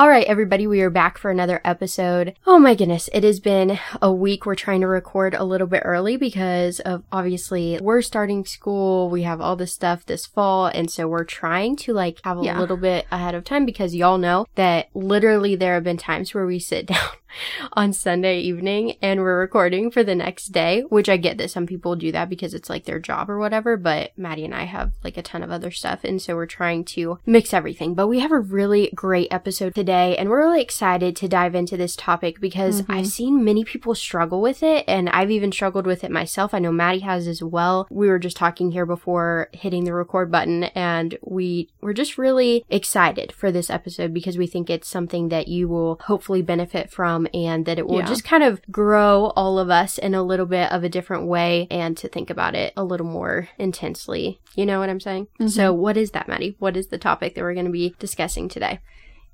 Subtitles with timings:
[0.00, 2.34] All right, everybody, we are back for another episode.
[2.46, 4.46] Oh my goodness, it has been a week.
[4.46, 9.10] We're trying to record a little bit early because of obviously we're starting school.
[9.10, 10.68] We have all this stuff this fall.
[10.68, 12.58] And so we're trying to like have a Yeah.
[12.58, 16.46] little bit ahead of time because y'all know that literally there have been times where
[16.46, 17.10] we sit down
[17.72, 21.66] on Sunday evening and we're recording for the next day, which I get that some
[21.66, 24.92] people do that because it's like their job or whatever, but Maddie and I have
[25.04, 27.94] like a ton of other stuff and so we're trying to mix everything.
[27.94, 31.76] But we have a really great episode today and we're really excited to dive into
[31.76, 32.94] this topic because Mhm.
[32.94, 36.54] I've seen many people struggle with it and I've even struggled with it myself.
[36.54, 37.86] I know Maddie has as well.
[37.90, 42.64] We were just talking here before hitting the record button and we were just really
[42.68, 47.19] excited for this episode because we think it's something that you will hopefully benefit from
[47.34, 48.06] and that it will Yeah.
[48.06, 51.66] just kind of grow all of us in a little bit of a different way
[51.70, 54.40] and to think about it a little more intensely.
[54.56, 55.28] You know what I'm saying?
[55.40, 55.50] Mhm.
[55.50, 56.56] So what is that, Maddie?
[56.58, 58.80] What is the topic that we're going to be discussing today?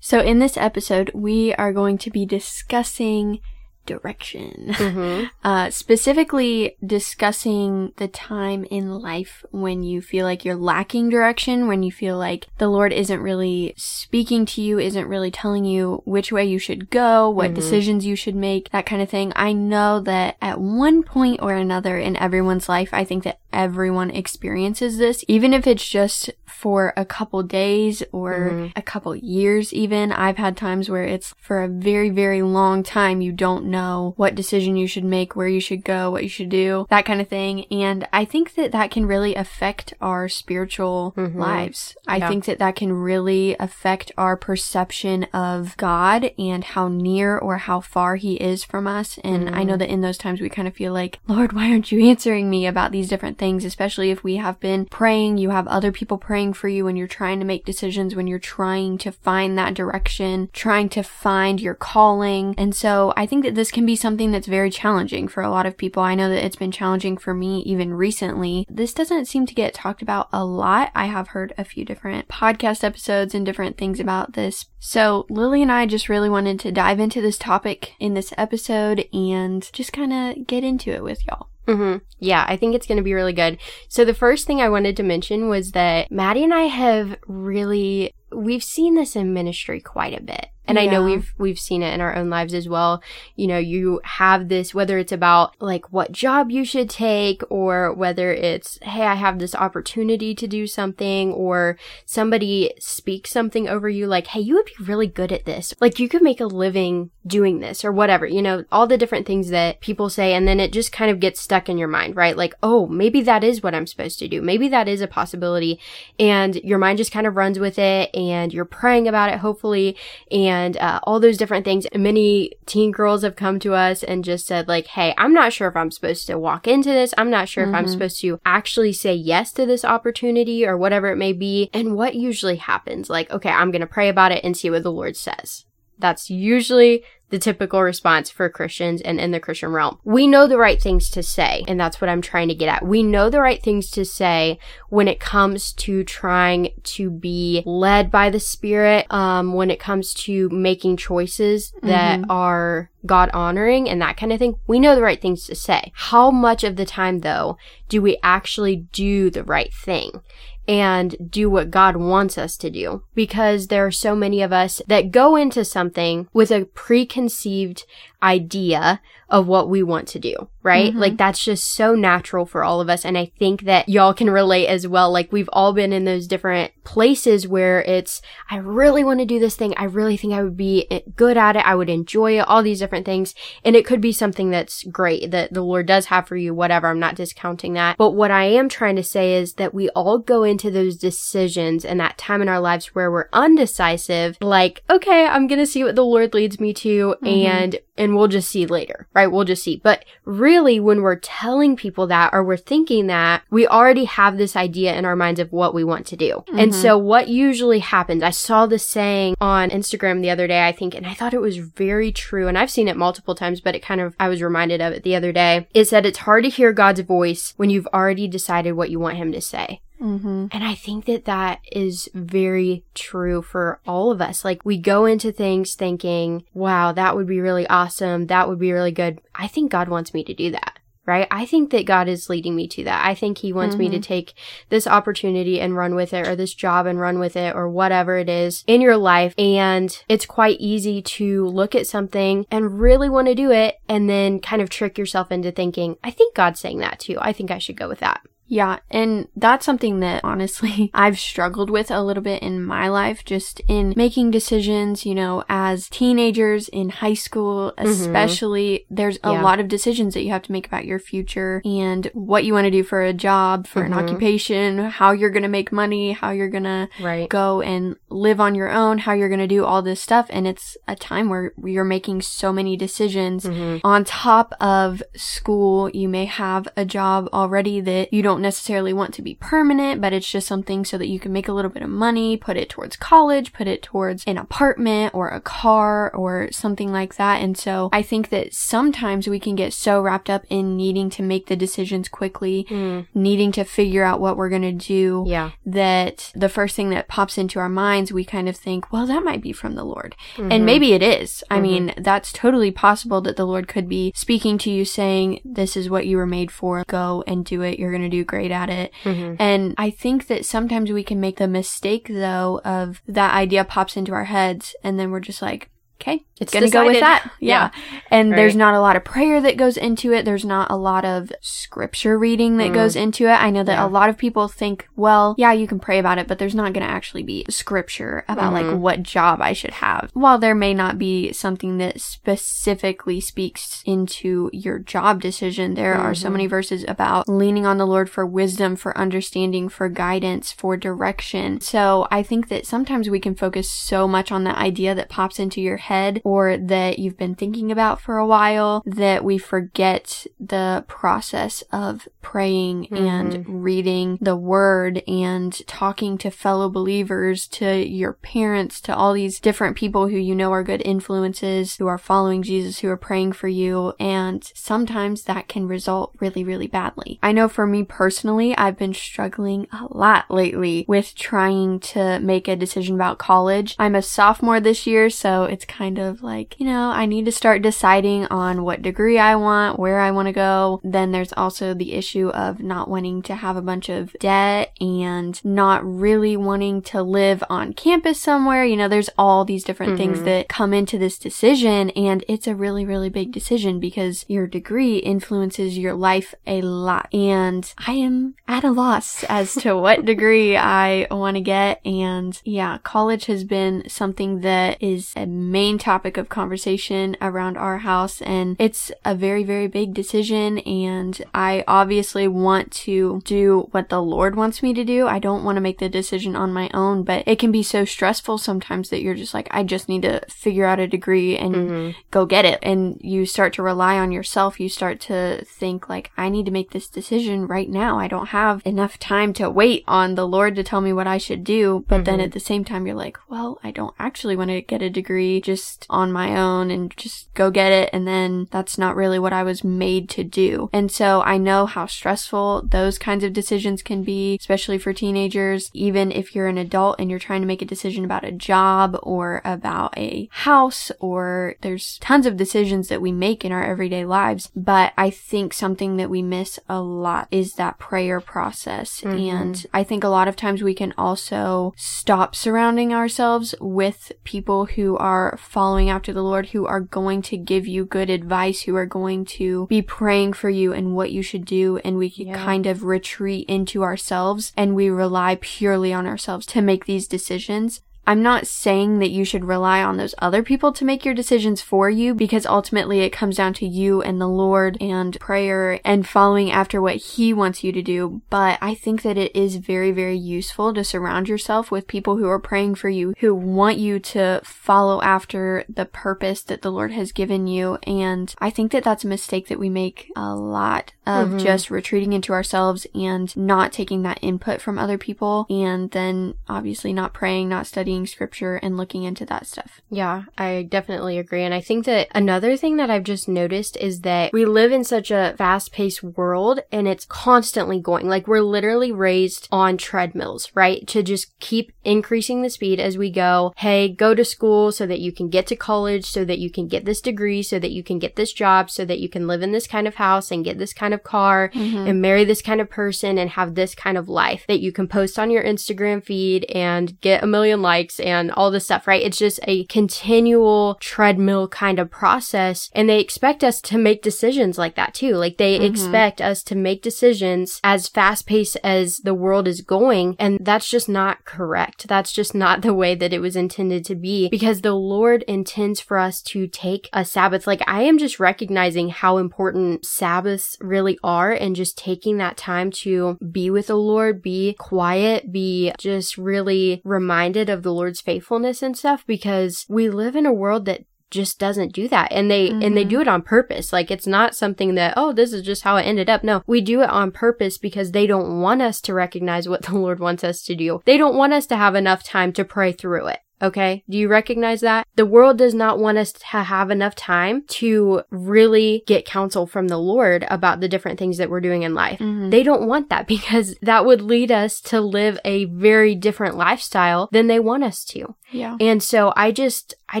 [0.04, 3.38] So, in this episode, we are going to be discussing
[3.86, 4.74] direction.
[4.74, 5.24] Mm-hmm.
[5.44, 11.82] Uh, specifically discussing the time in life when you feel like you're lacking direction, when
[11.82, 16.30] you feel like the Lord isn't really speaking to you, isn't really telling you which
[16.32, 17.54] way you should go, what Mhm.
[17.54, 19.32] decisions you should make, that kind of thing.
[19.36, 24.10] I know that at one point or another in everyone's life, I think that everyone
[24.10, 28.72] experiences this, even if it's just for a couple days or Mhm.
[28.76, 30.12] a couple years even.
[30.12, 34.34] I've had times where it's for a very, very long time you don't know what
[34.34, 37.28] decision you should make, where you should go, what you should do, that kind of
[37.28, 37.64] thing.
[37.70, 41.36] And I think that that can really affect our spiritual Mhm.
[41.36, 41.96] lives.
[42.06, 42.28] I Yeah.
[42.28, 47.80] think that that can really affect our perception of God and how near or how
[47.80, 49.18] far He is from us.
[49.24, 51.90] And I know that in those times we kind of feel like, Lord, why aren't
[51.90, 53.41] you answering me about these different things?
[53.42, 57.08] Especially if we have been praying, you have other people praying for you when you're
[57.08, 61.74] trying to make decisions, when you're trying to find that direction, trying to find your
[61.74, 62.54] calling.
[62.56, 65.66] And so I think that this can be something that's very challenging for a lot
[65.66, 66.04] of people.
[66.04, 68.64] I know that it's been challenging for me even recently.
[68.70, 70.92] This doesn't seem to get talked about a lot.
[70.94, 74.66] I have heard a few different podcast episodes and different things about this.
[74.78, 79.08] So Lily and I just really wanted to dive into this topic in this episode
[79.12, 81.48] and just kind of get into it with y'all.
[81.66, 83.58] Hmm Yeah, I think it's going to be really good.
[83.88, 88.12] So the first thing I wanted to mention was that Maddie and I have really
[88.30, 90.46] we've seen this in ministry quite a bit.
[90.66, 93.02] And I know we've we've seen it in our own lives as well.
[93.34, 97.92] You know, you have this whether it's about like what job you should take or
[97.92, 103.88] whether it's hey, I have this opportunity to do something or somebody speaks something over
[103.88, 106.46] you like, "Hey, you would be really good at this." Like you could make a
[106.46, 108.24] living doing this or whatever.
[108.24, 111.18] You know, all the different things that people say and then it just kind of
[111.18, 112.36] gets stuck in your mind, right?
[112.36, 114.40] Like, "Oh, maybe that is what I'm supposed to do.
[114.40, 115.80] Maybe that is a possibility."
[116.20, 119.96] And your mind just kind of runs with it and you're praying about it hopefully
[120.30, 121.86] and uh, all those different things.
[121.94, 125.68] Many teen girls have come to us and just said like, "Hey, I'm not sure
[125.68, 127.14] if I'm supposed to walk into this.
[127.18, 127.90] I'm not sure if I'm Mhm.
[127.90, 132.14] supposed to actually say yes to this opportunity or whatever it may be." And what
[132.14, 133.08] usually happens?
[133.10, 135.64] Like, "Okay, I'm going to pray about it and see what the Lord says."
[136.02, 139.98] That's usually the typical response for Christians and in the Christian realm.
[140.04, 142.84] We know the right things to say, and that's what I'm trying to get at.
[142.86, 144.58] We know the right things to say
[144.90, 150.12] when it comes to trying to be led by the Spirit, um, when it comes
[150.26, 152.26] to making choices that Mhm.
[152.28, 154.56] are God honoring and that kind of thing.
[154.66, 155.90] We know the right things to say.
[155.94, 157.56] How much of the time, though,
[157.88, 160.20] do we actually do the right thing?
[160.68, 163.02] And do what God wants us to do.
[163.14, 167.84] Because there are so many of us that go into something with a preconceived
[168.22, 169.00] idea
[169.32, 170.92] of what we want to do, right?
[170.94, 170.98] Mhm.
[170.98, 173.04] Like that's just so natural for all of us.
[173.04, 175.10] And I think that y'all can relate as well.
[175.10, 178.20] Like we've all been in those different places where it's,
[178.50, 179.72] I really want to do this thing.
[179.78, 181.66] I really think I would be eh, good at it.
[181.66, 183.34] I would enjoy it, all these different things.
[183.64, 186.88] And it could be something that's great that the Lord does have for you, whatever.
[186.88, 187.96] I'm not discounting that.
[187.96, 191.86] But what I am trying to say is that we all go into those decisions
[191.86, 195.84] and that time in our lives where we're undecisive, like, okay, I'm going to see
[195.84, 197.16] what the Lord leads me to.
[197.22, 197.44] Mhm.
[197.46, 199.26] And and we'll just see later, right?
[199.26, 199.80] We'll just see.
[199.82, 204.56] But really, when we're telling people that or we're thinking that, we already have this
[204.56, 206.44] idea in our minds of what we want to do.
[206.48, 206.58] Mm-hmm.
[206.58, 210.72] And so what usually happens, I saw this saying on Instagram the other day, I
[210.72, 212.48] think, and I thought it was very true.
[212.48, 215.02] And I've seen it multiple times, but it kind of, I was reminded of it
[215.02, 215.66] the other day.
[215.74, 219.16] It said it's hard to hear God's voice when you've already decided what you want
[219.18, 219.80] him to say.
[220.02, 220.46] Mm-hmm.
[220.50, 224.44] And I think that that is very true for all of us.
[224.44, 228.26] Like we go into things thinking, wow, that would be really awesome.
[228.26, 229.20] That would be really good.
[229.34, 230.78] I think God wants me to do that.
[231.04, 231.26] Right?
[231.32, 233.04] I think that God is leading me to that.
[233.04, 233.80] I think He wants mm-hmm.
[233.80, 234.02] me to mm-hmm.
[234.02, 234.34] take
[234.68, 238.18] this opportunity and run with it, or this job and run with it, or whatever
[238.18, 239.34] it is in your life.
[239.36, 244.08] And it's quite easy to look at something and really want to do it, and
[244.08, 247.18] then kind of trick yourself into thinking, I think God's saying that too.
[247.20, 248.20] I think I should go with that.
[248.52, 253.24] Yeah, and that's something that honestly I've struggled with a little bit in my life,
[253.24, 257.88] just in making decisions, you know, as teenagers in high school, mm-hmm.
[257.88, 258.80] especially.
[258.80, 258.94] Mm-hmm.
[258.94, 259.42] There's a yeah.
[259.42, 262.66] lot of decisions that you have to make about your future and what you want
[262.66, 263.94] to do for a job, for mm-hmm.
[263.94, 268.38] an occupation, how you're going to make money, how you're going to go and live
[268.38, 270.26] on your own, how you're going to do all this stuff.
[270.28, 273.46] And it's a time where you're making so many decisions.
[273.46, 273.78] Mm-hmm.
[273.86, 279.14] On top of school, you may have a job already that you don't necessarily want
[279.14, 281.82] to be permanent, but it's just something so that you can make a little bit
[281.82, 286.50] of money, put it towards college, put it towards an apartment or a car or
[286.52, 287.40] something like that.
[287.42, 291.22] And so I think that sometimes we can get so wrapped up in needing to
[291.22, 293.06] make the decisions quickly, mm.
[293.14, 295.52] needing to figure out what we're going to do, yeah.
[295.64, 299.24] that the first thing that pops into our minds, we kind of think, well, that
[299.24, 300.16] might be from the Lord.
[300.36, 300.52] Mm-hmm.
[300.52, 301.44] And maybe it is.
[301.50, 301.62] I mm-hmm.
[301.62, 305.88] mean, that's totally possible that the Lord could be speaking to you saying, this is
[305.88, 306.84] what you were made for.
[306.86, 307.78] Go and do it.
[307.78, 308.92] You're going to do great at it.
[309.04, 309.34] Mm-hmm.
[309.38, 313.94] And I think that sometimes we can make the mistake though of that idea pops
[313.94, 315.68] into our heads and then we're just like,
[316.02, 317.30] okay, it's going to go with that.
[317.42, 317.70] Yeah.
[317.72, 318.00] yeah.
[318.10, 318.36] And right.
[318.36, 320.24] there's not a lot of prayer that goes into it.
[320.24, 322.74] There's not a lot of scripture reading that mm.
[322.74, 323.32] goes into it.
[323.32, 323.86] I know that yeah.
[323.86, 326.72] a lot of people think, well, yeah, you can pray about it, but there's not
[326.72, 328.70] going to actually be scripture about mm-hmm.
[328.70, 330.10] like what job I should have.
[330.12, 336.06] While there may not be something that specifically speaks into your job decision, there mm-hmm.
[336.06, 336.50] are so many mm-hmm.
[336.50, 341.60] verses about leaning on the Lord for wisdom, for understanding, for guidance, for direction.
[341.60, 345.38] So I think that sometimes we can focus so much on the idea that pops
[345.38, 345.91] into your head
[346.24, 352.08] or that you've been thinking about for a while that we forget the process of
[352.20, 352.96] praying mm-hmm.
[352.96, 359.40] and reading the word and talking to fellow believers, to your parents, to all these
[359.40, 363.32] different people who you know are good influences, who are following Jesus, who are praying
[363.32, 363.92] for you.
[363.98, 367.18] And sometimes that can result really, really badly.
[367.22, 372.48] I know for me personally, I've been struggling a lot lately with trying to make
[372.48, 373.74] a decision about college.
[373.78, 377.32] I'm a sophomore this year, so it's kind of like, you know, I need to
[377.32, 380.80] start deciding on what degree I want, where I want to go.
[380.84, 385.42] Then there's also the issue of not wanting to have a bunch of debt and
[385.44, 388.64] not really wanting to live on campus somewhere.
[388.64, 390.12] You know, there's all these different mm-hmm.
[390.14, 394.46] things that come into this decision and it's a really, really big decision because your
[394.46, 397.12] degree influences your life a lot.
[397.14, 401.80] And I am at a loss as to what degree I want to get.
[401.86, 405.26] And yeah, college has been something that is a
[405.62, 411.22] main topic of conversation around our house and it's a very, very big decision and
[411.32, 415.06] I obviously want to do what the Lord wants me to do.
[415.06, 417.84] I don't want to make the decision on my own, but it can be so
[417.84, 421.54] stressful sometimes that you're just like, I just need to figure out a degree and
[421.54, 422.00] mm-hmm.
[422.10, 422.58] go get it.
[422.60, 424.58] And you start to rely on yourself.
[424.58, 428.00] You start to think like, I need to make this decision right now.
[428.00, 431.18] I don't have enough time to wait on the Lord to tell me what I
[431.18, 431.84] should do.
[431.86, 432.04] But mm-hmm.
[432.04, 434.90] then at the same time, you're like, well, I don't actually want to get a
[434.90, 437.90] degree just on my own and just go get it.
[437.92, 440.70] And then that's not really what I was made to do.
[440.72, 445.70] And so I know how stressful those kinds of decisions can be, especially for teenagers.
[445.74, 448.98] Even if you're an adult and you're trying to make a decision about a job
[449.02, 454.04] or about a house or there's tons of decisions that we make in our everyday
[454.04, 454.50] lives.
[454.56, 459.02] But I think something that we miss a lot is that prayer process.
[459.02, 459.36] Mm-hmm.
[459.36, 464.66] And I think a lot of times we can also stop surrounding ourselves with people
[464.66, 468.76] who are following after the Lord who are going to give you good advice, who
[468.76, 471.78] are going to be praying for you and what you should do.
[471.84, 472.36] And we yeah.
[472.36, 477.82] kind of retreat into ourselves and we rely purely on ourselves to make these decisions.
[478.06, 481.62] I'm not saying that you should rely on those other people to make your decisions
[481.62, 486.06] for you because ultimately it comes down to you and the Lord and prayer and
[486.06, 488.22] following after what He wants you to do.
[488.28, 492.28] But I think that it is very, very useful to surround yourself with people who
[492.28, 496.92] are praying for you, who want you to follow after the purpose that the Lord
[496.92, 497.78] has given you.
[497.86, 501.38] And I think that that's a mistake that we make a lot of mm-hmm.
[501.38, 506.92] just retreating into ourselves and not taking that input from other people and then obviously
[506.92, 509.80] not praying, not studying scripture and looking into that stuff.
[509.90, 511.42] Yeah, I definitely agree.
[511.42, 514.84] And I think that another thing that I've just noticed is that we live in
[514.84, 518.08] such a fast paced world and it's constantly going.
[518.08, 520.86] Like we're literally raised on treadmills, right?
[520.88, 523.52] To just keep increasing the speed as we go.
[523.56, 526.68] Hey, go to school so that you can get to college, so that you can
[526.68, 529.42] get this degree, so that you can get this job, so that you can live
[529.42, 531.86] in this kind of house and get this kind of car mm-hmm.
[531.86, 534.88] and marry this kind of person and have this kind of life that you can
[534.88, 539.02] post on your Instagram feed and get a million likes and all this stuff, right?
[539.02, 542.70] It's just a continual treadmill kind of process.
[542.72, 545.16] And they expect us to make decisions like that too.
[545.16, 545.72] Like they mm-hmm.
[545.72, 550.16] expect us to make decisions as fast paced as the world is going.
[550.18, 551.88] And that's just not correct.
[551.88, 555.80] That's just not the way that it was intended to be because the Lord intends
[555.80, 557.46] for us to take a Sabbath.
[557.46, 562.70] Like I am just recognizing how important Sabbaths really are and just taking that time
[562.70, 568.62] to be with the Lord, be quiet, be just really reminded of the Lord's faithfulness
[568.62, 572.48] and stuff because we live in a world that just doesn't do that and they
[572.48, 572.62] mm-hmm.
[572.62, 573.02] and they do mm-hmm.
[573.02, 576.08] it on purpose like it's not something that oh this is just how it ended
[576.08, 579.62] up no we do it on purpose because they don't want us to recognize what
[579.66, 582.44] the lord wants us to do they don't want us to have enough time to
[582.46, 583.82] pray through it Okay.
[583.88, 584.86] Do you recognize that?
[584.94, 589.68] The world does not want us to have enough time to really get counsel from
[589.68, 591.98] the Lord about the different things that we're doing in life.
[591.98, 592.30] Mm-hmm.
[592.30, 597.08] They don't want that because that would lead us to live a very different lifestyle
[597.12, 598.14] than they want us to.
[598.30, 598.56] Yeah.
[598.60, 600.00] And so I just, I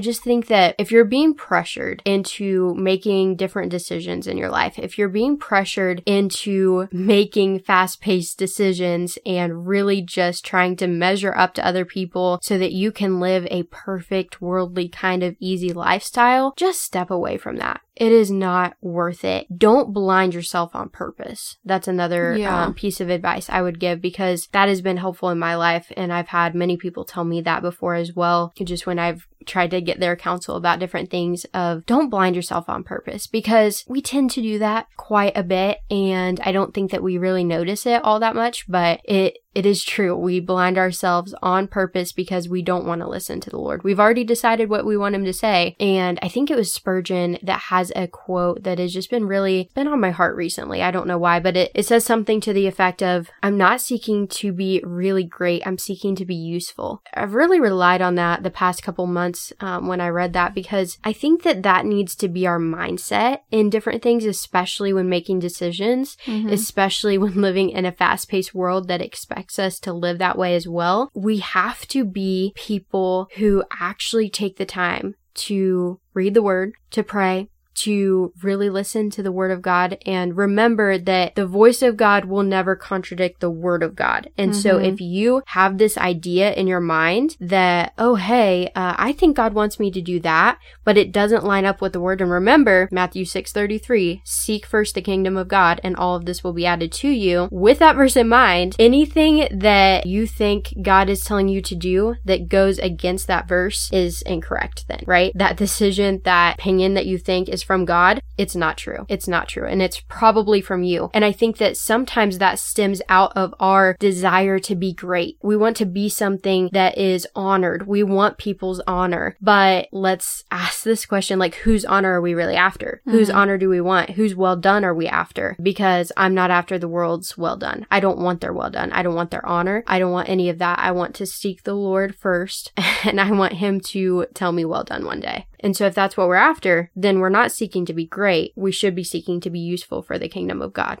[0.00, 4.96] just think that if you're being pressured into making different decisions in your life, if
[4.96, 11.52] you're being pressured into making fast paced decisions and really just trying to measure up
[11.54, 16.54] to other people so that you can live a perfect worldly kind of easy lifestyle,
[16.56, 19.46] just step away from that it is not worth it.
[19.56, 21.58] Don't blind yourself on purpose.
[21.64, 22.64] That's another yeah.
[22.64, 25.92] um, piece of advice I would give because that has been helpful in my life.
[25.96, 28.52] And I've had many people tell me that before as well.
[28.62, 32.68] Just when I've tried to get their counsel about different things of don't blind yourself
[32.68, 36.90] on purpose because we tend to do that quite a bit and I don't think
[36.90, 40.16] that we really notice it all that much, but it it is true.
[40.16, 43.84] We blind ourselves on purpose because we don't want to listen to the Lord.
[43.84, 45.76] We've already decided what we want him to say.
[45.78, 49.70] And I think it was Spurgeon that has a quote that has just been really
[49.74, 50.82] been on my heart recently.
[50.82, 53.80] I don't know why, but it, it says something to the effect of, I'm not
[53.80, 55.66] seeking to be really great.
[55.66, 57.02] I'm seeking to be useful.
[57.14, 60.98] I've really relied on that the past couple months um, when I read that because
[61.04, 65.40] I think that that needs to be our mindset in different things, especially when making
[65.40, 66.48] decisions, mm-hmm.
[66.48, 70.54] especially when living in a fast paced world that expects us to live that way
[70.54, 71.10] as well.
[71.14, 77.02] We have to be people who actually take the time to read the word, to
[77.02, 81.96] pray, to really listen to the word of God and remember that the voice of
[81.96, 84.30] God will never contradict the word of God.
[84.36, 84.60] And mm-hmm.
[84.60, 89.36] so if you have this idea in your mind that, oh, hey, uh, I think
[89.36, 92.20] God wants me to do that, but it doesn't line up with the word.
[92.20, 96.52] And remember Matthew 6:33, seek first the kingdom of God and all of this will
[96.52, 97.48] be added to you.
[97.50, 102.16] With that verse in mind, anything that you think God is telling you to do
[102.24, 105.32] that goes against that verse is incorrect then, right?
[105.34, 109.06] That decision, that opinion that you think is from God, it's not true.
[109.08, 109.66] It's not true.
[109.66, 111.10] And it's probably from you.
[111.14, 115.38] And I think that sometimes that stems out of our desire to be great.
[115.42, 117.86] We want to be something that is honored.
[117.86, 119.36] We want people's honor.
[119.40, 123.02] But let's ask this question like, whose honor are we really after?
[123.06, 123.18] Mm-hmm.
[123.18, 124.10] Whose honor do we want?
[124.10, 125.56] Whose well done are we after?
[125.62, 127.86] Because I'm not after the world's well done.
[127.90, 128.92] I don't want their well done.
[128.92, 129.84] I don't want their honor.
[129.86, 130.78] I don't want any of that.
[130.78, 132.72] I want to seek the Lord first
[133.04, 135.46] and I want Him to tell me well done one day.
[135.62, 138.52] And so if that's what we're after, then we're not seeking to be great.
[138.56, 141.00] We should be seeking to be useful for the kingdom of God.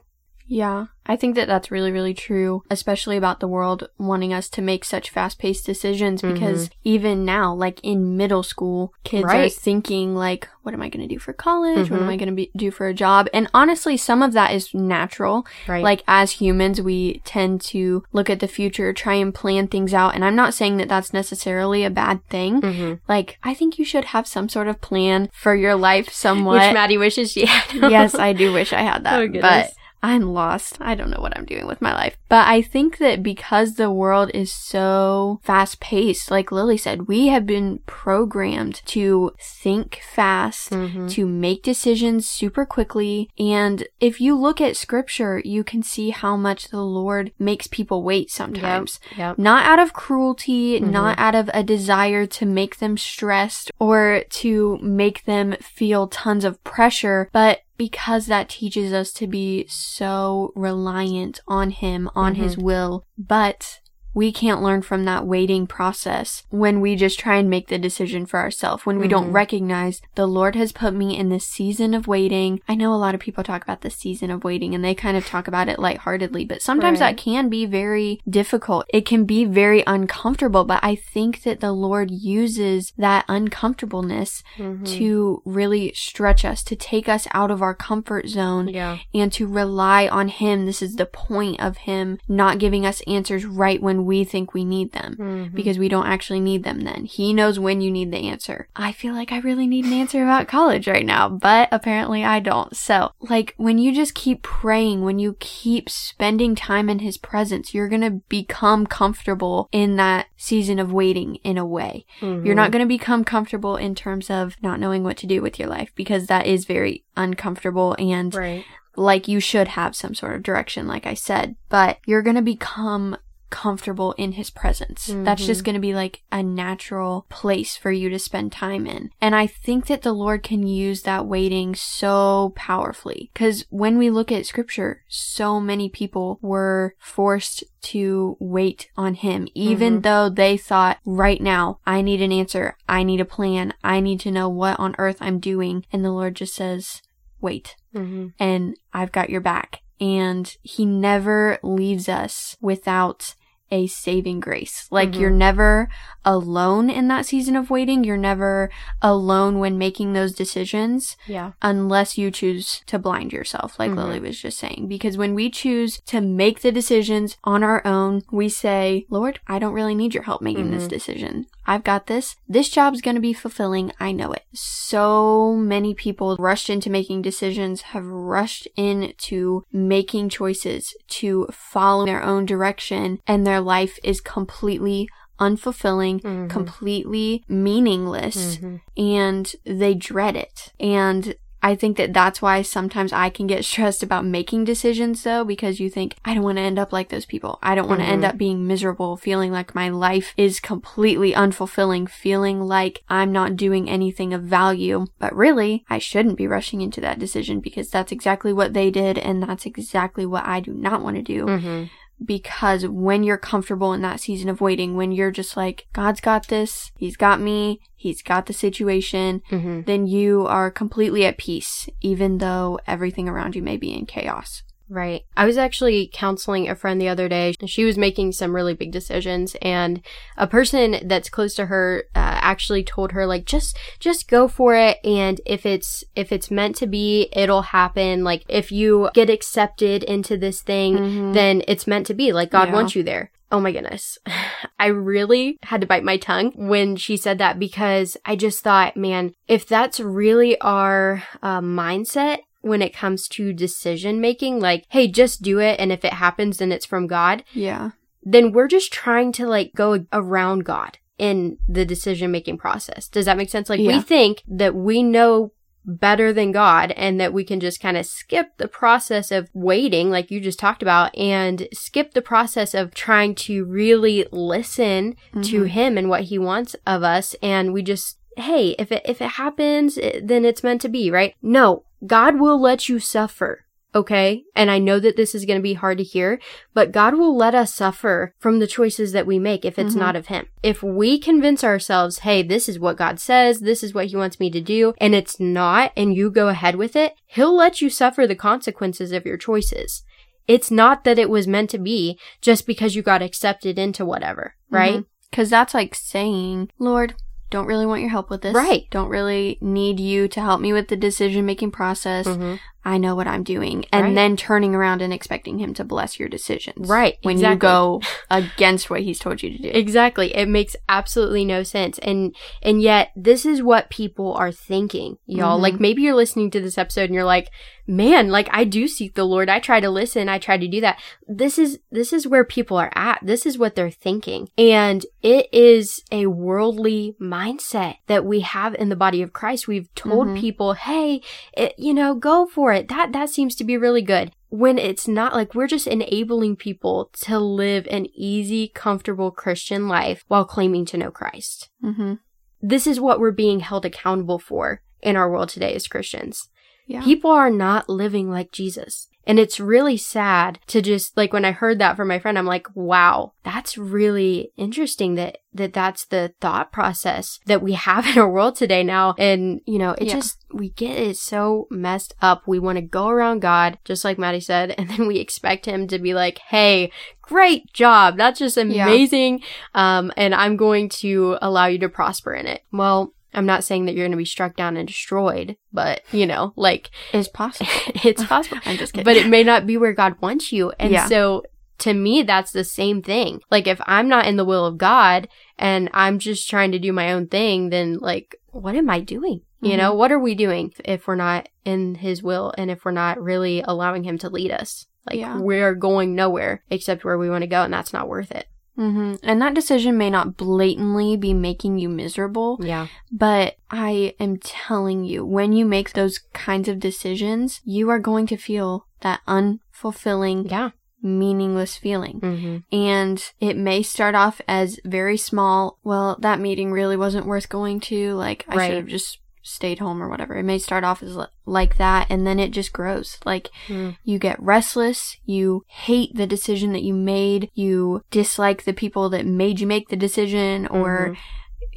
[0.52, 4.60] Yeah, I think that that's really, really true, especially about the world wanting us to
[4.60, 6.78] make such fast paced decisions because mm-hmm.
[6.84, 9.46] even now, like in middle school, kids right.
[9.46, 11.86] are thinking, like, what am I going to do for college?
[11.86, 11.94] Mm-hmm.
[11.94, 13.28] What am I going to be do for a job?
[13.32, 15.46] And honestly, some of that is natural.
[15.66, 15.82] Right.
[15.82, 20.14] Like as humans, we tend to look at the future, try and plan things out.
[20.14, 22.60] And I'm not saying that that's necessarily a bad thing.
[22.60, 22.94] Mm-hmm.
[23.08, 26.60] Like, I think you should have some sort of plan for your life somewhat.
[26.60, 27.90] Which Maddie wishes she had.
[27.90, 29.18] yes, I do wish I had that.
[29.18, 30.78] Oh, but I'm lost.
[30.80, 32.16] I don't know what I'm doing with my life.
[32.28, 37.28] But I think that because the world is so fast paced, like Lily said, we
[37.28, 41.06] have been programmed to think fast, mm-hmm.
[41.08, 43.30] to make decisions super quickly.
[43.38, 48.02] And if you look at scripture, you can see how much the Lord makes people
[48.02, 48.98] wait sometimes.
[49.10, 49.38] Yep, yep.
[49.38, 50.90] Not out of cruelty, mm-hmm.
[50.90, 56.44] not out of a desire to make them stressed or to make them feel tons
[56.44, 62.42] of pressure, but because that teaches us to be so reliant on Him, on mm-hmm.
[62.42, 63.06] His will.
[63.18, 63.80] But
[64.14, 68.26] we can't learn from that waiting process when we just try and make the decision
[68.26, 69.10] for ourselves, when we mm-hmm.
[69.10, 72.60] don't recognize the Lord has put me in this season of waiting.
[72.68, 75.16] I know a lot of people talk about the season of waiting and they kind
[75.16, 77.16] of talk about it lightheartedly, but sometimes right.
[77.16, 78.86] that can be very difficult.
[78.92, 84.84] It can be very uncomfortable, but I think that the Lord uses that uncomfortableness mm-hmm.
[84.84, 88.98] to really stretch us, to take us out of our comfort zone yeah.
[89.14, 90.66] and to rely on Him.
[90.66, 94.64] This is the point of Him not giving us answers right when we think we
[94.64, 95.56] need them mm-hmm.
[95.56, 97.04] because we don't actually need them then.
[97.04, 98.68] He knows when you need the answer.
[98.76, 102.40] I feel like I really need an answer about college right now, but apparently I
[102.40, 102.76] don't.
[102.76, 107.74] So, like, when you just keep praying, when you keep spending time in His presence,
[107.74, 112.04] you're going to become comfortable in that season of waiting in a way.
[112.20, 112.44] Mm-hmm.
[112.44, 115.58] You're not going to become comfortable in terms of not knowing what to do with
[115.58, 118.64] your life because that is very uncomfortable and right
[118.96, 122.42] like you should have some sort of direction, like I said, but you're going to
[122.42, 123.16] become
[123.52, 125.06] comfortable in his presence.
[125.06, 125.24] Mm-hmm.
[125.24, 125.66] That's just mm-hmm.
[125.66, 129.10] going to be like a natural place for you to spend time in.
[129.20, 134.10] And I think that the Lord can use that waiting so powerfully because when we
[134.10, 140.00] look at scripture, so many people were forced to wait on him, even mm-hmm.
[140.00, 142.76] though they thought right now, I need an answer.
[142.88, 143.74] I need a plan.
[143.84, 145.84] I need to know what on earth I'm doing.
[145.92, 147.02] And the Lord just says,
[147.40, 147.76] wait.
[147.94, 148.28] Mm-hmm.
[148.38, 153.34] And I've got your back and he never leaves us without
[153.72, 154.86] a saving grace.
[154.90, 155.20] Like mm-hmm.
[155.20, 155.88] you're never
[156.24, 158.04] alone in that season of waiting.
[158.04, 161.16] You're never alone when making those decisions.
[161.26, 161.52] Yeah.
[161.62, 163.98] Unless you choose to blind yourself, like mm-hmm.
[163.98, 164.86] Lily was just saying.
[164.88, 169.58] Because when we choose to make the decisions on our own, we say, Lord, I
[169.58, 170.78] don't really need your help making mm-hmm.
[170.78, 171.46] this decision.
[171.64, 172.36] I've got this.
[172.48, 173.92] This job's going to be fulfilling.
[173.98, 174.44] I know it.
[174.52, 182.22] So many people rushed into making decisions, have rushed into making choices to follow their
[182.22, 185.08] own direction, and their life is completely
[185.38, 186.48] unfulfilling, mm-hmm.
[186.48, 188.76] completely meaningless, mm-hmm.
[189.00, 190.72] and they dread it.
[190.78, 191.34] And
[191.64, 195.80] I think that that's why sometimes I can get stressed about making decisions though, because
[195.80, 197.58] you think, I don't want to end up like those people.
[197.62, 198.14] I don't want to mm-hmm.
[198.14, 203.56] end up being miserable, feeling like my life is completely unfulfilling, feeling like I'm not
[203.56, 205.06] doing anything of value.
[205.18, 209.18] But really, I shouldn't be rushing into that decision because that's exactly what they did
[209.18, 211.46] and that's exactly what I do not want to do.
[211.46, 211.84] Mm-hmm
[212.24, 216.48] because when you're comfortable in that season of waiting, when you're just like, God's got
[216.48, 219.82] this, He's got me, He's got the situation, mm-hmm.
[219.82, 224.62] then you are completely at peace, even though everything around you may be in chaos.
[224.92, 225.24] Right.
[225.38, 227.54] I was actually counseling a friend the other day.
[227.64, 230.02] She was making some really big decisions and
[230.36, 234.74] a person that's close to her uh, actually told her like just just go for
[234.76, 238.22] it and if it's if it's meant to be, it'll happen.
[238.22, 241.32] Like if you get accepted into this thing, mm-hmm.
[241.32, 242.34] then it's meant to be.
[242.34, 242.74] Like God yeah.
[242.74, 243.30] wants you there.
[243.50, 244.18] Oh my goodness.
[244.78, 248.96] I really had to bite my tongue when she said that because I just thought,
[248.96, 255.08] man, if that's really our uh, mindset, when it comes to decision making, like, hey,
[255.08, 255.78] just do it.
[255.78, 257.44] And if it happens, then it's from God.
[257.52, 257.90] Yeah.
[258.22, 263.08] Then we're just trying to like go around God in the decision making process.
[263.08, 263.68] Does that make sense?
[263.68, 263.96] Like, yeah.
[263.96, 265.52] we think that we know
[265.84, 270.10] better than God and that we can just kind of skip the process of waiting,
[270.10, 275.42] like you just talked about, and skip the process of trying to really listen mm-hmm.
[275.42, 277.34] to Him and what He wants of us.
[277.42, 281.34] And we just, hey, if it, if it happens, then it's meant to be, right?
[281.42, 283.64] No, God will let you suffer.
[283.94, 284.44] Okay.
[284.56, 286.40] And I know that this is going to be hard to hear,
[286.72, 289.98] but God will let us suffer from the choices that we make if it's mm-hmm.
[289.98, 290.46] not of Him.
[290.62, 294.40] If we convince ourselves, hey, this is what God says, this is what He wants
[294.40, 297.90] me to do, and it's not, and you go ahead with it, He'll let you
[297.90, 300.04] suffer the consequences of your choices.
[300.48, 304.54] It's not that it was meant to be just because you got accepted into whatever,
[304.70, 305.04] right?
[305.30, 305.52] Because mm-hmm.
[305.52, 307.14] that's like saying, Lord,
[307.52, 308.54] don't really want your help with this.
[308.54, 308.88] Right.
[308.90, 312.26] Don't really need you to help me with the decision making process.
[312.26, 312.56] Mm-hmm.
[312.84, 313.84] I know what I'm doing.
[313.92, 314.14] And Right.
[314.14, 316.88] then turning around and expecting him to bless your decisions.
[316.88, 317.54] Right, When exactly.
[317.54, 319.68] you go against what he's told you to do.
[319.72, 320.34] Exactly.
[320.34, 321.98] It makes absolutely no sense.
[322.00, 325.58] And and yet this is what people are thinking, y'all.
[325.58, 325.62] Mhm.
[325.62, 327.48] Like maybe you're listening to this episode and you're like,
[327.86, 329.48] "Man, like I do seek the Lord.
[329.48, 330.28] I try to listen.
[330.28, 333.18] I try to do that." This is this is where people are at.
[333.22, 334.48] This is what they're thinking.
[334.58, 339.68] And it is a worldly mindset that we have in the body of Christ.
[339.68, 340.40] We've told Mhm.
[340.40, 341.20] people, "Hey,
[341.56, 342.71] it, you know, go for it.
[342.80, 347.08] That that seems to be really good." when it's not like we're just enabling people
[347.14, 351.70] to live an easy, comfortable Christian life while claiming to know Christ.
[351.82, 352.16] Mm-hmm.
[352.60, 356.50] This is what we're being held accountable for in our world today as Christians.
[356.86, 357.02] Yeah.
[357.02, 359.08] People are not living like Jesus.
[359.26, 362.46] And it's really sad to just like when I heard that from my friend, I'm
[362.46, 368.18] like, wow, that's really interesting that, that that's the thought process that we have in
[368.18, 369.14] our world today now.
[369.18, 370.14] And, you know, it Yeah.
[370.14, 372.42] just, we get it so messed up.
[372.46, 375.86] We want to go around God, just like Maddie said, and then we expect him
[375.88, 378.16] to be like, hey, great job.
[378.16, 378.62] That's just Yeah.
[378.86, 379.42] amazing.
[379.74, 382.62] Um, and I'm going to allow you to prosper in it.
[382.72, 386.26] Well, I'm not saying that you're going to be struck down and destroyed, but you
[386.26, 387.70] know, like it's possible.
[388.04, 388.58] it's possible.
[388.64, 389.04] I'm just kidding.
[389.04, 390.72] But it may not be where God wants you.
[390.78, 391.06] And Yeah.
[391.08, 391.44] so
[391.78, 393.40] to me, that's the same thing.
[393.50, 396.92] Like if I'm not in the will of God and I'm just trying to do
[396.92, 399.40] my own thing, then like, what am I doing?
[399.60, 399.76] You Mhm.
[399.78, 403.20] know, what are we doing if we're not in his will and if we're not
[403.22, 404.86] really allowing him to lead us?
[405.08, 405.38] Like Yeah.
[405.38, 408.46] we're going nowhere except where we want to go and that's not worth it.
[408.76, 412.86] Hmm And that decision may not blatantly be making you miserable, Yeah.
[413.10, 418.26] but I am telling you, when you make those kinds of decisions, you are going
[418.28, 420.70] to feel that unfulfilling, Yeah.
[421.02, 422.20] meaningless feeling.
[422.20, 422.56] Mm-hmm.
[422.74, 425.78] And it may start off as very small.
[425.82, 428.14] Well, that meeting really wasn't worth going to.
[428.14, 428.66] Like, I Right.
[428.68, 430.36] should have just stayed home or whatever.
[430.36, 433.18] It may start off as li- like that and then it just grows.
[433.24, 433.96] Like, Mm.
[434.04, 439.26] you get restless, you hate the decision that you made, you dislike the people that
[439.26, 441.16] made you make the decision or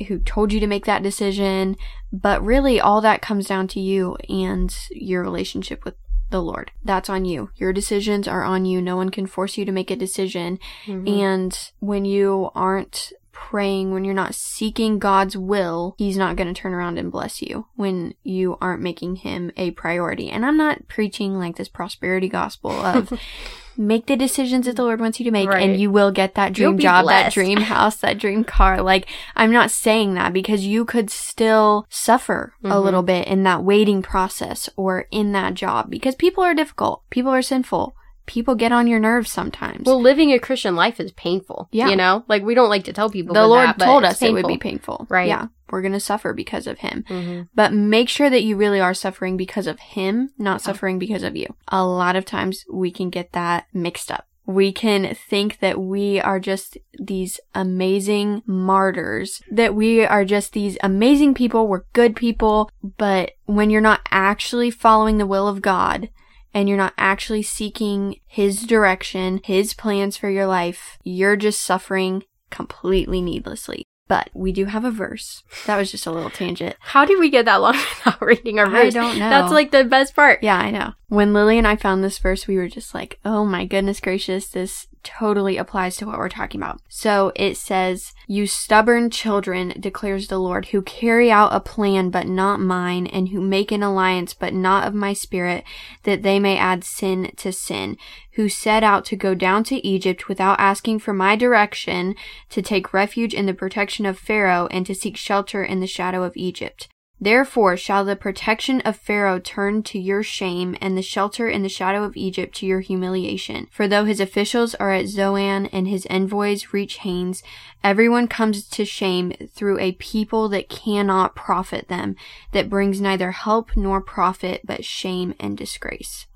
[0.08, 1.76] who told you to make that decision.
[2.12, 5.96] But really, all that comes down to you and your relationship with
[6.32, 6.72] the Lord.
[6.84, 7.52] That's on you.
[7.56, 8.82] Your decisions are on you.
[8.82, 10.60] No one can force you to make a decision.
[10.86, 11.08] Mhm.
[11.22, 16.60] And when you aren't praying, when you're not seeking God's will, He's not going to
[16.60, 20.30] turn around and bless you when you aren't making Him a priority.
[20.30, 23.14] And I'm not preaching like this prosperity gospel of
[23.78, 25.62] make the decisions that the Lord wants you to make Right.
[25.70, 28.82] and you will get that dream job, that dream house, that dream car.
[28.82, 32.84] Like, I'm not saying that because you could still suffer a Mhm.
[32.84, 37.04] little bit in that waiting process or in that job because people are difficult.
[37.10, 37.95] People are sinful.
[38.26, 39.86] People get on your nerves sometimes.
[39.86, 41.70] Well, living a Christian life is painful.
[41.72, 41.90] Yeah.
[41.90, 44.34] You know, like we don't like to tell people the Lord but told us it
[44.34, 44.98] would be painful.
[44.98, 45.08] painful.
[45.10, 45.28] Right.
[45.28, 45.48] Yeah.
[45.70, 47.04] We're going to suffer because of him.
[47.10, 47.42] Mm-hmm.
[47.56, 51.36] But make sure that you really are suffering because of him, not suffering because of
[51.36, 51.48] you.
[51.70, 54.28] A lot of times we can get that mixed up.
[54.48, 60.78] We can think that we are just these amazing martyrs, that we are just these
[60.84, 66.10] amazing people, we're good people, but when you're not actually following the will of God,
[66.56, 72.24] and you're not actually seeking His direction, His plans for your life, you're just suffering
[72.50, 73.86] completely needlessly.
[74.08, 75.44] But we do have a verse.
[75.66, 76.76] That was just a little tangent.
[76.80, 77.74] How did we get that long
[78.06, 78.96] without reading our verse?
[78.96, 79.30] I don't know.
[79.30, 80.44] That's like the best part.
[80.44, 80.94] Yeah, I know.
[81.08, 84.48] When Lily and I found this verse, we were just like, oh my goodness gracious,
[84.48, 86.82] this totally applies to what we're talking about.
[86.90, 92.28] So it says, You stubborn children, declares the Lord, who carry out a plan but
[92.28, 95.64] not mine, and who make an alliance but not of my spirit,
[96.04, 97.98] that they may add sin to sin,
[98.34, 102.16] who set out to go down to Egypt without asking for my direction,
[102.50, 106.24] to take refuge in the protection of Pharaoh, and to seek shelter in the shadow
[106.24, 106.90] of Egypt.
[107.20, 111.70] Therefore shall the protection of Pharaoh turn to your shame, and the shelter in the
[111.70, 113.68] shadow of Egypt to your humiliation.
[113.72, 117.42] For though his officials are at Zoan and his envoys reach Hanes,
[117.84, 122.16] everyone comes to shame through a people that cannot profit them,
[122.52, 126.28] that brings neither help nor profit, but shame and disgrace.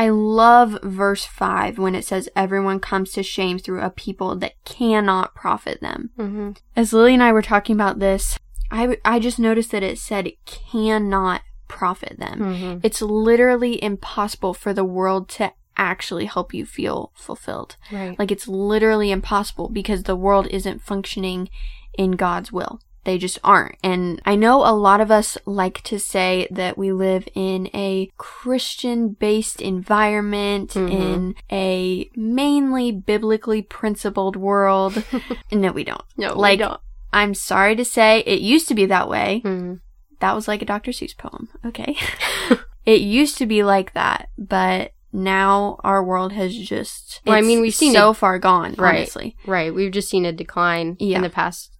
[0.00, 4.54] I love verse 5 when it says everyone comes to shame through a people that
[4.64, 6.50] cannot profit them Mm-hmm.
[6.76, 8.38] as Lily and I were talking about this,
[8.70, 12.38] I, I just noticed that it said it cannot profit them.
[12.40, 12.78] Mm-hmm.
[12.82, 17.76] It's literally impossible for the world to actually help you feel fulfilled.
[17.92, 18.18] Right.
[18.18, 21.48] Like it's literally impossible because the world isn't functioning
[21.96, 22.80] in God's will.
[23.04, 23.76] They just aren't.
[23.82, 28.10] And I know a lot of us like to say that we live in a
[28.18, 30.90] Christian based environment, Mhm.
[30.92, 35.02] in a mainly biblically principled world.
[35.52, 36.02] no, we don't.
[36.18, 36.80] no, we like, don't.
[37.12, 39.42] I'm sorry to say, it used to be that way.
[39.44, 39.80] Mhm.
[40.20, 40.90] That was like a Dr.
[40.90, 41.48] Seuss poem.
[41.64, 41.96] Okay.
[42.86, 47.60] it used to be like that, but now our world has just Well, I mean,
[47.60, 48.96] we've seen so it- far gone, Right.
[48.98, 49.36] honestly.
[49.46, 49.74] Right.
[49.74, 51.16] We've just seen a decline Yeah.
[51.16, 51.70] in the past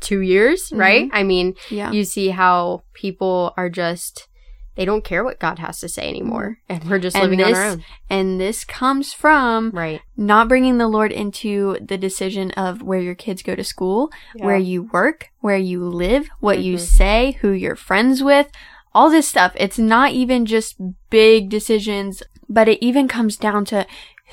[0.00, 1.08] two years, right?
[1.12, 1.92] I mean, Yeah.
[1.92, 4.26] you see how people are just
[4.74, 7.52] they don't care what God has to say anymore, and we're just And living on
[7.54, 7.84] our this- own.
[8.08, 10.00] and this comes from Right.
[10.16, 14.56] not bringing the Lord into the decision of where your kids go to school, where
[14.56, 16.80] you work, where you live, what you Mhm.
[16.80, 18.50] say, who you're friends with,
[18.94, 19.52] all this stuff.
[19.56, 20.76] It's not even just
[21.10, 23.86] big decisions, but it even comes down to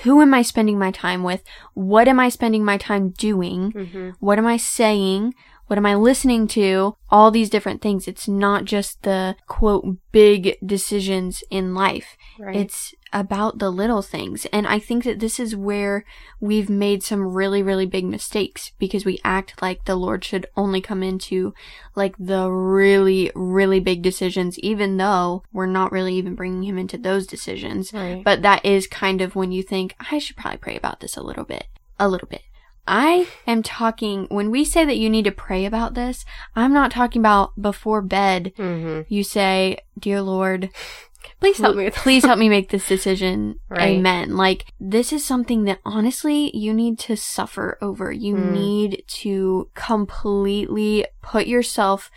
[0.03, 1.43] who am I spending my time with?
[1.73, 3.71] What am I spending my time doing?
[3.71, 5.33] hmm What am I saying?
[5.69, 6.95] What am I listening to?
[7.11, 8.07] All these different things.
[8.07, 12.17] It's not just the quote big decisions in life.
[12.39, 12.55] Right.
[12.55, 14.47] It's about the little things.
[14.47, 16.05] And I think that this is where
[16.39, 20.81] we've made some really, really big mistakes because we act like the Lord should only
[20.81, 21.53] come into
[21.95, 26.97] like the really, really big decisions, even though we're not really even bringing him into
[26.97, 27.93] those decisions.
[27.93, 28.23] right.
[28.23, 31.21] But that is kind of when you think, I should probably pray about this a
[31.21, 31.67] little bit.
[31.99, 32.41] A little bit.
[32.87, 36.91] I am talking, when we say that you need to pray about this, I'm not
[36.91, 38.53] talking about before bed.
[38.57, 40.69] hmm You say, Dear Lord,
[41.41, 43.59] Please help me please help me make this decision.
[43.69, 43.97] Right.
[43.97, 44.35] Amen.
[44.35, 48.11] Like, this is something that honestly you need to suffer over.
[48.11, 48.51] You Mm.
[48.51, 52.09] need to completely put yourself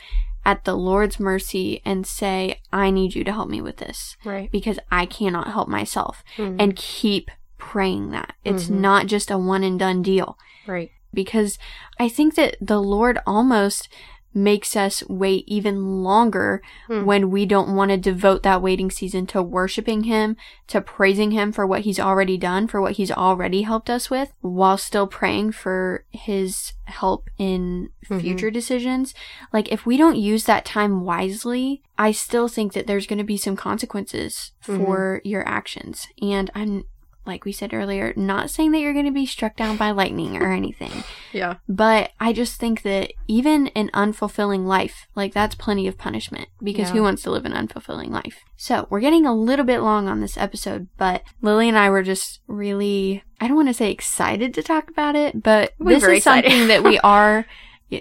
[0.44, 4.50] at the Lord's mercy and say, I need you to help me with this Right.
[4.50, 6.56] because I cannot help myself Mhm.
[6.58, 7.30] and keep
[7.70, 8.34] praying that.
[8.44, 8.80] It's Mhm.
[8.80, 10.90] not just a one and done deal right.
[11.14, 11.58] because
[12.00, 13.88] I think that the Lord almost
[14.34, 17.04] makes us wait even longer Hmm.
[17.04, 20.36] when we don't want to devote that waiting season to worshiping Him,
[20.68, 24.32] to praising Him for what He's already done, for what He's already helped us with,
[24.40, 28.22] while still praying for His help in Mhm.
[28.22, 29.12] future decisions.
[29.52, 33.24] Like, if we don't use that time wisely, I still think that there's going to
[33.24, 36.06] be some consequences for your actions.
[36.22, 36.84] And I'm,
[37.24, 40.36] like we said earlier, not saying that you're going to be struck down by lightning
[40.36, 40.90] or anything.
[41.32, 41.54] Yeah.
[41.66, 46.88] But I just think that even an unfulfilling life, like that's plenty of punishment because
[46.88, 46.96] Yeah.
[46.96, 48.40] who wants to live an unfulfilling life?
[48.58, 52.02] So we're getting a little bit long on this episode, but Lily and I were
[52.02, 56.02] just really, I don't want to say excited to talk about it, but We this
[56.02, 56.50] is excited.
[56.50, 57.46] something that we are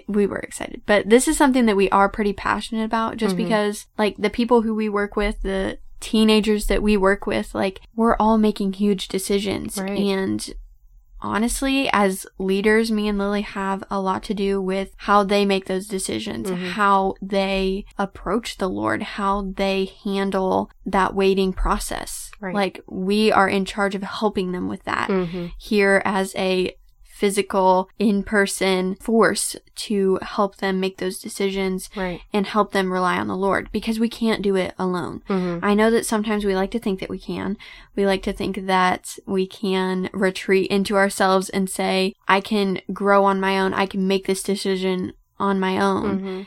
[0.08, 3.44] we were excited, but this is something that we are pretty passionate about just Mhm.
[3.44, 7.80] because, like, the people who we work with, the teenagers that we work with, like,
[7.96, 9.78] we're all making huge decisions.
[9.78, 9.98] Right.
[9.98, 10.52] And
[11.20, 15.66] honestly, as leaders, me and Lily have a lot to do with how they make
[15.66, 16.70] those decisions, Mhm.
[16.72, 22.30] how they approach the Lord, how they handle that waiting process.
[22.40, 22.54] Right.
[22.54, 26.72] Like, we are in charge of helping them with that hmm here as a
[27.22, 29.54] physical, in person force
[29.88, 32.20] to help them make those decisions Right.
[32.32, 35.22] and help them rely on the Lord because we can't do it alone.
[35.28, 37.56] hmm I know that sometimes we like to think that we can.
[37.96, 43.24] We like to think that we can retreat into ourselves and say, I can grow
[43.24, 43.72] on my own.
[43.72, 46.18] I can make this decision on my own.
[46.18, 46.42] hmm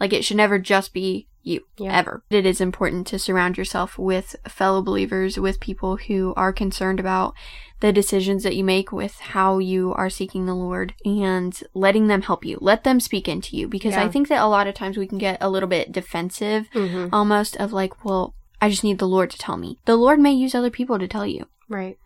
[0.00, 1.96] Like it should never just be you, Yeah.
[1.96, 2.22] ever.
[2.30, 7.34] It is important to surround yourself with fellow believers, with people who are concerned about
[7.80, 12.22] the decisions that you make, with how you are seeking the Lord, and letting them
[12.22, 12.58] help you.
[12.60, 15.18] Let them speak into you because I think that a lot of times we can
[15.18, 19.30] get a little bit defensive hmm almost of like, well, I just need the Lord
[19.30, 19.78] to tell me.
[19.84, 21.46] The Lord may use other people to tell you.
[21.68, 21.96] Right.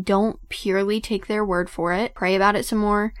[0.00, 2.14] Don't purely take their word for it.
[2.14, 3.12] Pray about it some more.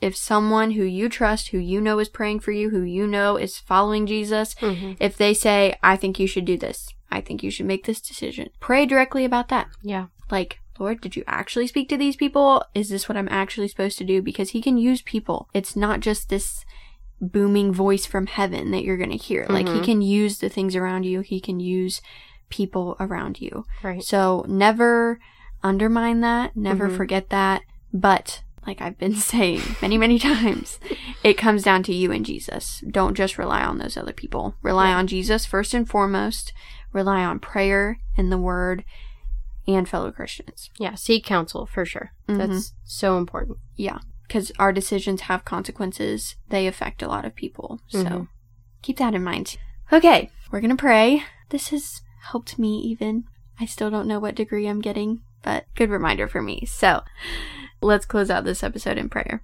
[0.00, 3.36] If someone who you trust, who you know is praying for you, who you know
[3.36, 7.42] is following Jesus, hmm if they say, I think you should do this, I think
[7.42, 9.68] you should make this decision, pray directly about that.
[9.82, 10.06] Yeah.
[10.30, 12.62] Like, Lord, did you actually speak to these people?
[12.74, 14.22] Is this what I'm actually supposed to do?
[14.22, 15.48] Because He can use people.
[15.52, 16.64] It's not just this
[17.20, 19.46] booming voice from heaven that you're going to hear.
[19.48, 19.84] Like, He Mhm.
[19.84, 22.00] can use the things around you, He can use
[22.48, 23.64] people around you.
[23.82, 24.02] Right.
[24.02, 25.18] So never
[25.62, 26.96] undermine that, never Mhm.
[26.96, 27.62] forget that.
[27.92, 30.78] But, like I've been saying many, many times,
[31.22, 32.82] it comes down to you and Jesus.
[32.90, 34.54] Don't just rely on those other people.
[34.62, 34.98] Rely Yeah.
[34.98, 36.52] on Jesus first and foremost.
[36.92, 38.84] Rely on prayer and the word
[39.66, 40.70] and fellow Christians.
[40.78, 40.94] Yeah.
[40.94, 42.12] Seek counsel for sure.
[42.28, 42.38] Mhm.
[42.38, 43.58] That's so important.
[43.76, 43.98] Yeah.
[44.26, 47.80] Because our decisions have consequences, they affect a lot of people.
[47.88, 48.28] So Mhm.
[48.82, 49.56] keep that in mind.
[49.92, 51.22] Okay, we're going to pray.
[51.50, 53.24] This has helped me even.
[53.60, 56.64] I still don't know what degree I'm getting, but good reminder for me.
[56.66, 57.02] So
[57.80, 59.42] let's close out this episode in prayer.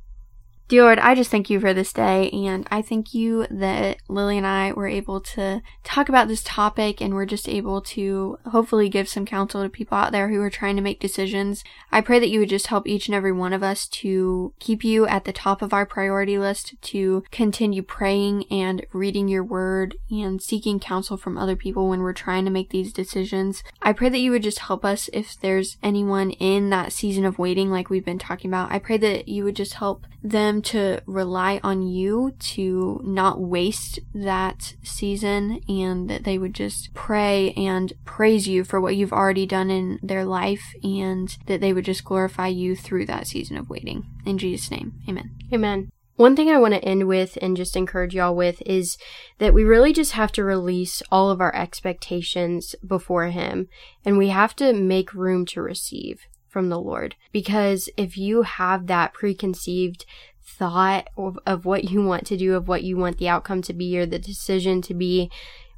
[0.67, 4.39] Dear Lord, I just thank you for this day, and I thank you that Lily
[4.39, 8.89] and I were able to talk about this topic, and we're just able to hopefully
[8.89, 11.65] give some counsel to people out there who are trying to make decisions.
[11.93, 14.83] I pray that you would just help each and every one of us to keep
[14.83, 19.97] you at the top of our priority list, to continue praying and reading your word
[20.11, 23.63] and seeking counsel from other people when we're trying to make these decisions.
[23.83, 27.39] I pray that you would just help us if there's anyone in that season of
[27.39, 28.73] waiting, like we've been talking about.
[28.73, 33.99] I pray that you would just help them to rely on you to not waste
[34.15, 39.47] that season and that they would just pray and praise you for what you've already
[39.47, 43.71] done in their life and that they would just glorify you through that season of
[43.71, 44.05] waiting.
[44.25, 45.35] In Jesus' name, amen.
[45.53, 45.91] Amen.
[46.17, 48.97] One thing I want to end with and just encourage y'all with is
[49.39, 53.69] that we really just have to release all of our expectations before Him
[54.05, 57.17] and we have to make room to receive from the Lord.
[57.33, 60.07] Because if you have that preconceived
[60.45, 63.73] thought of, of what you want to do, of what you want the outcome to
[63.73, 65.31] be or the decision to be,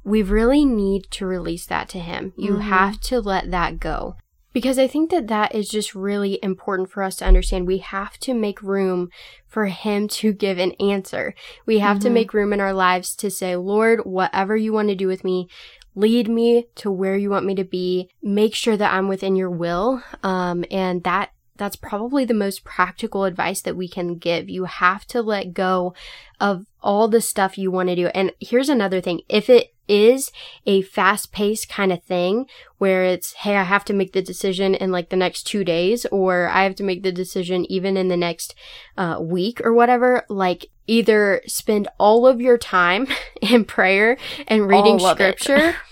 [0.03, 2.33] we really need to release that to Him.
[2.37, 2.61] You mm-hmm.
[2.61, 4.15] have to let that go.
[4.53, 7.67] Because I think that that is just really important for us to understand.
[7.67, 9.09] We have to make room
[9.45, 11.35] for Him to give an answer.
[11.65, 12.07] We have mm-hmm.
[12.07, 15.23] to make room in our lives to say, Lord, whatever you want to do with
[15.23, 15.47] me,
[15.93, 18.09] lead me to where you want me to be.
[18.23, 20.01] Make sure that I'm within your will.
[20.23, 24.49] Um, and that that's probably the most practical advice that we can give.
[24.49, 25.93] You have to let go
[26.39, 28.07] of all the stuff you want to do.
[28.07, 29.21] And here's another thing.
[29.27, 30.31] If it is
[30.65, 32.45] a fast paced kind of thing
[32.77, 36.05] where it's, hey, I have to make the decision in like the next two days,
[36.11, 38.53] or I have to make the decision even in the next
[38.97, 43.07] uh, week or whatever, like either spend all of your time
[43.41, 44.17] in prayer
[44.47, 45.75] and reading scripture.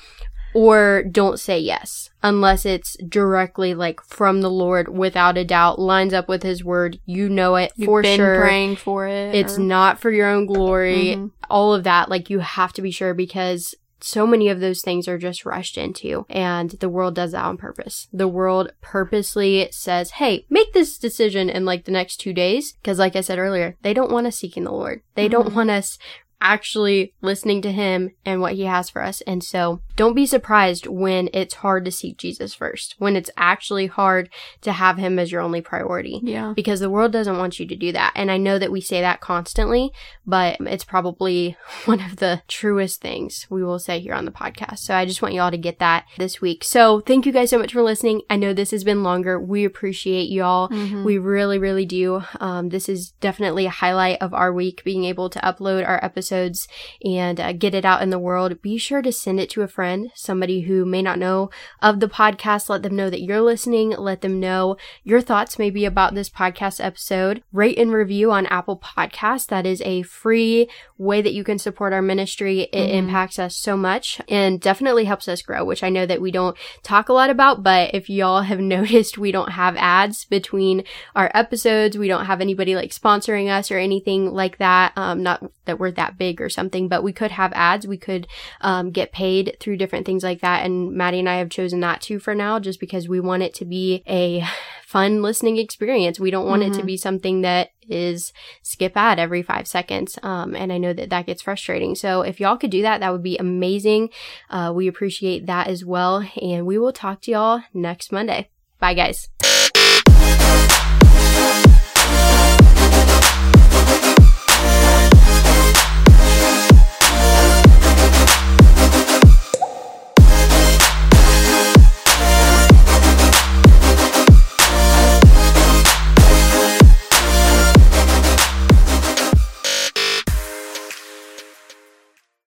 [0.55, 6.13] or don't say yes unless it's directly like from the Lord without a doubt lines
[6.13, 9.57] up with his word you know it You've for been sure praying for it it's
[9.57, 9.61] or...
[9.61, 11.27] not for your own glory mm-hmm.
[11.49, 15.07] all of that like you have to be sure because so many of those things
[15.07, 18.07] are just rushed into and the world does that on purpose.
[18.13, 22.77] The world purposely says, Hey, make this decision in like the next two days.
[22.83, 25.01] Cause like I said earlier, they don't want us seeking the Lord.
[25.15, 25.31] They mm-hmm.
[25.31, 25.97] don't want us
[26.41, 29.21] actually listening to him and what he has for us.
[29.21, 33.87] And so don't be surprised when it's hard to seek Jesus first, when it's actually
[33.87, 34.29] hard
[34.61, 36.19] to have him as your only priority.
[36.21, 36.53] Yeah.
[36.55, 38.11] Because the world doesn't want you to do that.
[38.15, 39.91] And I know that we say that constantly,
[40.25, 44.79] but it's probably one of the truest things we will say here on the podcast.
[44.79, 46.63] So I just want you all to get that this week.
[46.63, 48.21] So thank you guys so much for listening.
[48.29, 49.39] I know this has been longer.
[49.39, 50.69] We appreciate y'all.
[50.69, 51.03] Mm-hmm.
[51.03, 52.23] We really, really do.
[52.39, 56.24] Um, this is definitely a highlight of our week, being able to upload our episode
[56.25, 56.67] episodes
[57.03, 59.67] and uh, get it out in the world, be sure to send it to a
[59.67, 61.49] friend, somebody who may not know
[61.81, 62.69] of the podcast.
[62.69, 63.91] Let them know that you're listening.
[63.91, 67.43] Let them know your thoughts maybe about this podcast episode.
[67.53, 69.47] Rate and review on Apple Podcasts.
[69.47, 72.61] That is a free way that you can support our ministry.
[72.61, 73.07] It mm-hmm.
[73.07, 76.57] impacts us so much and definitely helps us grow, which I know that we don't
[76.83, 80.83] talk a lot about, but if y'all have noticed, we don't have ads between
[81.15, 81.97] our episodes.
[81.97, 84.93] We don't have anybody like sponsoring us or anything like that.
[84.95, 87.87] Um, not that we're that big or something, but we could have ads.
[87.87, 88.27] We could
[88.61, 90.65] um, get paid through different things like that.
[90.65, 93.53] And Maddie and I have chosen not to for now just because we want it
[93.55, 94.45] to be a
[94.85, 96.19] fun listening experience.
[96.19, 96.71] We don't want mm-hmm.
[96.71, 96.87] it to mm-hmm.
[96.87, 100.17] be something that is skip ad every five seconds.
[100.23, 101.95] Um, and I know that that gets frustrating.
[101.95, 104.09] So if y'all could do that, that would be amazing.
[104.49, 106.27] Uh, we appreciate that as well.
[106.41, 108.49] And we will talk to y'all next Monday.
[108.79, 109.29] Bye, guys.